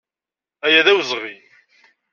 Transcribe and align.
Aya 0.65 0.81
d 0.85 0.87
awezɣi! 0.91 1.35